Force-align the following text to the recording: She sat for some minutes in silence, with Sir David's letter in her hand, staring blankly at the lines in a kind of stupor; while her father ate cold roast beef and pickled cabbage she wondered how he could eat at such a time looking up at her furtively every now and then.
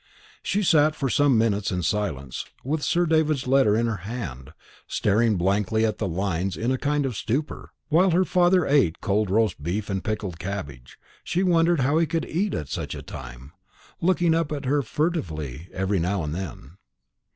She 0.41 0.63
sat 0.63 0.95
for 0.95 1.09
some 1.11 1.37
minutes 1.37 1.69
in 1.71 1.83
silence, 1.83 2.45
with 2.63 2.81
Sir 2.81 3.05
David's 3.05 3.45
letter 3.45 3.75
in 3.77 3.85
her 3.85 3.97
hand, 3.97 4.51
staring 4.87 5.37
blankly 5.37 5.85
at 5.85 5.99
the 5.99 6.07
lines 6.07 6.57
in 6.57 6.71
a 6.71 6.77
kind 6.79 7.05
of 7.05 7.15
stupor; 7.15 7.71
while 7.89 8.09
her 8.09 8.25
father 8.25 8.65
ate 8.65 8.99
cold 8.99 9.29
roast 9.29 9.61
beef 9.61 9.91
and 9.91 10.03
pickled 10.03 10.39
cabbage 10.39 10.97
she 11.23 11.43
wondered 11.43 11.81
how 11.81 11.99
he 11.99 12.07
could 12.07 12.25
eat 12.25 12.55
at 12.55 12.67
such 12.67 12.95
a 12.95 13.03
time 13.03 13.51
looking 14.01 14.33
up 14.33 14.51
at 14.51 14.65
her 14.65 14.81
furtively 14.81 15.69
every 15.71 15.99
now 15.99 16.23
and 16.23 16.33
then. 16.33 16.77